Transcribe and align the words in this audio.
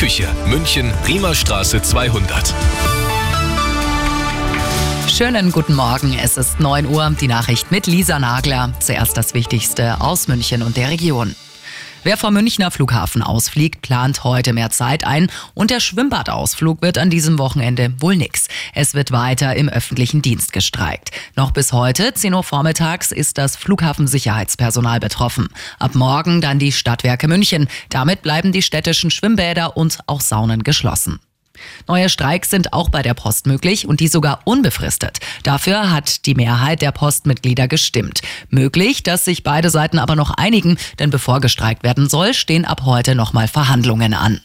Küche, 0.00 0.28
München, 0.46 0.92
Riemerstraße 1.08 1.82
200. 1.82 2.54
Schönen 5.10 5.50
guten 5.50 5.74
Morgen, 5.74 6.16
es 6.16 6.36
ist 6.36 6.60
9 6.60 6.86
Uhr, 6.86 7.12
die 7.20 7.26
Nachricht 7.26 7.72
mit 7.72 7.88
Lisa 7.88 8.20
Nagler. 8.20 8.72
Zuerst 8.78 9.16
das 9.16 9.34
Wichtigste 9.34 10.00
aus 10.00 10.28
München 10.28 10.62
und 10.62 10.76
der 10.76 10.90
Region. 10.90 11.34
Wer 12.04 12.16
vom 12.16 12.32
Münchner 12.34 12.70
Flughafen 12.70 13.22
ausfliegt, 13.22 13.82
plant 13.82 14.22
heute 14.22 14.52
mehr 14.52 14.70
Zeit 14.70 15.04
ein 15.04 15.30
und 15.54 15.70
der 15.70 15.80
Schwimmbadausflug 15.80 16.80
wird 16.80 16.96
an 16.96 17.10
diesem 17.10 17.38
Wochenende 17.38 17.92
wohl 17.98 18.16
nix. 18.16 18.46
Es 18.72 18.94
wird 18.94 19.10
weiter 19.10 19.56
im 19.56 19.68
öffentlichen 19.68 20.22
Dienst 20.22 20.52
gestreikt. 20.52 21.10
Noch 21.34 21.50
bis 21.50 21.72
heute, 21.72 22.14
10 22.14 22.34
Uhr 22.34 22.44
vormittags, 22.44 23.10
ist 23.10 23.36
das 23.36 23.56
Flughafensicherheitspersonal 23.56 25.00
betroffen. 25.00 25.48
Ab 25.78 25.96
morgen 25.96 26.40
dann 26.40 26.58
die 26.58 26.72
Stadtwerke 26.72 27.26
München. 27.26 27.68
Damit 27.90 28.22
bleiben 28.22 28.52
die 28.52 28.62
städtischen 28.62 29.10
Schwimmbäder 29.10 29.76
und 29.76 29.98
auch 30.06 30.20
Saunen 30.20 30.62
geschlossen. 30.62 31.18
Neue 31.86 32.08
Streiks 32.08 32.50
sind 32.50 32.72
auch 32.72 32.88
bei 32.88 33.02
der 33.02 33.14
Post 33.14 33.46
möglich 33.46 33.86
und 33.86 34.00
die 34.00 34.08
sogar 34.08 34.40
unbefristet. 34.44 35.18
Dafür 35.42 35.90
hat 35.90 36.26
die 36.26 36.34
Mehrheit 36.34 36.82
der 36.82 36.92
Postmitglieder 36.92 37.68
gestimmt. 37.68 38.20
Möglich, 38.50 39.02
dass 39.02 39.24
sich 39.24 39.42
beide 39.42 39.70
Seiten 39.70 39.98
aber 39.98 40.16
noch 40.16 40.30
einigen, 40.30 40.78
denn 40.98 41.10
bevor 41.10 41.40
gestreikt 41.40 41.82
werden 41.82 42.08
soll, 42.08 42.34
stehen 42.34 42.64
ab 42.64 42.82
heute 42.84 43.14
nochmal 43.14 43.48
Verhandlungen 43.48 44.14
an. 44.14 44.40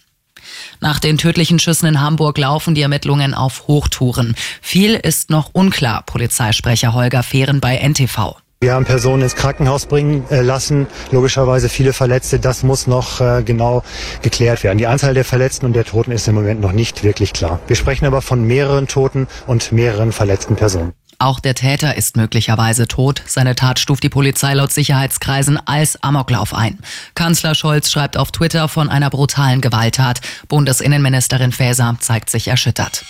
Nach 0.79 0.99
den 0.99 1.17
tödlichen 1.17 1.59
Schüssen 1.59 1.87
in 1.87 2.01
Hamburg 2.01 2.37
laufen 2.37 2.75
die 2.75 2.81
Ermittlungen 2.81 3.33
auf 3.33 3.67
Hochtouren. 3.67 4.35
Viel 4.61 4.95
ist 4.95 5.29
noch 5.29 5.51
unklar, 5.53 6.03
Polizeisprecher 6.03 6.93
Holger 6.93 7.23
Fehren 7.23 7.59
bei 7.59 7.77
NTV. 7.77 8.42
Wir 8.63 8.75
haben 8.75 8.85
Personen 8.85 9.23
ins 9.23 9.35
Krankenhaus 9.35 9.87
bringen 9.87 10.23
äh, 10.29 10.39
lassen, 10.39 10.87
logischerweise 11.11 11.67
viele 11.67 11.91
Verletzte. 11.91 12.39
Das 12.39 12.63
muss 12.63 12.87
noch 12.87 13.19
äh, 13.19 13.43
genau 13.43 13.83
geklärt 14.21 14.63
werden. 14.63 14.77
Die 14.77 14.87
Anzahl 14.87 15.13
der 15.13 15.25
Verletzten 15.25 15.65
und 15.65 15.73
der 15.73 15.83
Toten 15.83 16.13
ist 16.13 16.29
im 16.29 16.35
Moment 16.35 16.61
noch 16.61 16.71
nicht 16.71 17.03
wirklich 17.03 17.33
klar. 17.33 17.59
Wir 17.67 17.75
sprechen 17.75 18.05
aber 18.05 18.21
von 18.21 18.47
mehreren 18.47 18.87
Toten 18.87 19.27
und 19.47 19.73
mehreren 19.73 20.13
verletzten 20.13 20.55
Personen. 20.55 20.93
Auch 21.19 21.41
der 21.41 21.55
Täter 21.55 21.97
ist 21.97 22.15
möglicherweise 22.15 22.87
tot. 22.87 23.21
Seine 23.25 23.55
Tat 23.55 23.79
stuft 23.79 24.01
die 24.01 24.07
Polizei 24.07 24.53
laut 24.53 24.71
Sicherheitskreisen 24.71 25.59
als 25.67 26.01
Amoklauf 26.01 26.53
ein. 26.53 26.79
Kanzler 27.15 27.55
Scholz 27.55 27.91
schreibt 27.91 28.15
auf 28.15 28.31
Twitter 28.31 28.69
von 28.69 28.87
einer 28.87 29.09
brutalen 29.09 29.59
Gewalttat. 29.59 30.21
Bundesinnenministerin 30.47 31.51
Faeser 31.51 31.97
zeigt 31.99 32.29
sich 32.29 32.47
erschüttert. 32.47 33.03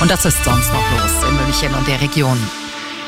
Und 0.00 0.12
das 0.12 0.24
ist 0.24 0.44
sonst 0.44 0.72
noch 0.72 0.90
los 0.92 1.28
in 1.28 1.36
München 1.44 1.74
und 1.74 1.88
der 1.88 2.00
Region. 2.00 2.38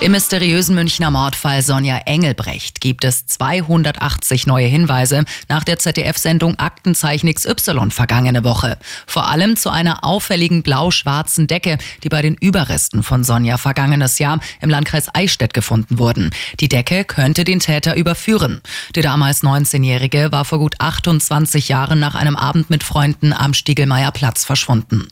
Im 0.04 0.12
mysteriösen 0.12 0.74
Münchner 0.74 1.10
Mordfall 1.10 1.62
Sonja 1.62 1.96
Engelbrecht 2.04 2.82
gibt 2.82 3.06
es 3.06 3.24
280 3.24 4.46
neue 4.46 4.66
Hinweise 4.66 5.24
nach 5.48 5.64
der 5.64 5.78
ZDF-Sendung 5.78 6.58
Aktenzeichen 6.58 7.32
XY 7.32 7.88
vergangene 7.88 8.44
Woche. 8.44 8.76
Vor 9.06 9.30
allem 9.30 9.56
zu 9.56 9.70
einer 9.70 10.04
auffälligen 10.04 10.62
blau-schwarzen 10.62 11.46
Decke, 11.46 11.78
die 12.02 12.10
bei 12.10 12.20
den 12.20 12.34
Überresten 12.34 13.02
von 13.02 13.24
Sonja 13.24 13.56
vergangenes 13.56 14.18
Jahr 14.18 14.40
im 14.60 14.68
Landkreis 14.68 15.08
Eichstätt 15.14 15.54
gefunden 15.54 15.98
wurden. 15.98 16.32
Die 16.60 16.68
Decke 16.68 17.06
könnte 17.06 17.44
den 17.44 17.60
Täter 17.60 17.96
überführen. 17.96 18.60
Die 18.94 19.00
damals 19.00 19.42
19-Jährige 19.42 20.30
war 20.30 20.44
vor 20.44 20.58
gut 20.58 20.74
28 20.80 21.70
Jahren 21.70 21.98
nach 21.98 22.14
einem 22.14 22.36
Abend 22.36 22.68
mit 22.68 22.84
Freunden 22.84 23.32
am 23.32 23.54
Stiegelmeier 23.54 24.12
Platz 24.12 24.44
verschwunden. 24.44 25.08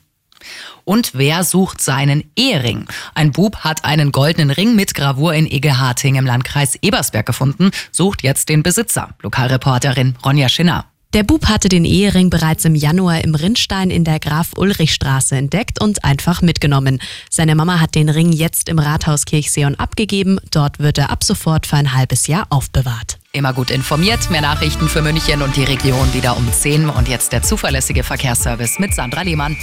Und 0.85 1.12
wer 1.15 1.45
sucht 1.45 1.81
seinen 1.81 2.25
Ehering? 2.37 2.87
Ein 3.15 3.33
Bub 3.33 3.57
hat 3.59 3.85
einen 3.85 4.12
goldenen 4.12 4.51
Ring 4.51 4.75
mit 4.75 4.95
Gravur 4.95 5.34
in 5.34 5.51
Egeharting 5.51 6.17
im 6.17 6.27
Landkreis 6.27 6.77
Ebersberg 6.83 7.27
gefunden, 7.27 7.71
sucht 7.91 8.23
jetzt 8.23 8.49
den 8.49 8.62
Besitzer. 8.62 9.11
Lokalreporterin 9.23 10.17
Ronja 10.25 10.49
Schinner. 10.49 10.87
Der 11.12 11.25
Bub 11.25 11.47
hatte 11.47 11.69
den 11.69 11.84
Ehering 11.84 12.31
bereits 12.31 12.65
im 12.65 12.75
Januar 12.75 13.23
im 13.23 13.34
Rindstein 13.34 13.91
in 13.91 14.03
der 14.03 14.19
Graf-Ulrich-Straße 14.19 15.37
entdeckt 15.37 15.79
und 15.79 16.05
einfach 16.05 16.41
mitgenommen. 16.41 17.03
Seine 17.29 17.55
Mama 17.55 17.81
hat 17.81 17.95
den 17.95 18.09
Ring 18.09 18.33
jetzt 18.33 18.71
im 18.71 18.79
Rathaus 18.79 19.27
Kirchseon 19.27 19.75
abgegeben. 19.75 20.41
Dort 20.51 20.79
wird 20.79 20.97
er 20.97 21.11
ab 21.11 21.23
sofort 21.23 21.67
für 21.67 21.77
ein 21.77 21.93
halbes 21.93 22.28
Jahr 22.28 22.47
aufbewahrt. 22.49 23.19
Immer 23.33 23.53
gut 23.53 23.71
informiert. 23.71 24.31
Mehr 24.31 24.41
Nachrichten 24.41 24.89
für 24.89 25.03
München 25.03 25.43
und 25.43 25.55
die 25.55 25.65
Region 25.65 26.15
wieder 26.15 26.34
um 26.34 26.50
10. 26.50 26.89
Und 26.89 27.09
jetzt 27.09 27.33
der 27.33 27.43
zuverlässige 27.43 28.05
Verkehrsservice 28.05 28.78
mit 28.78 28.95
Sandra 28.95 29.21
Lehmann. 29.21 29.59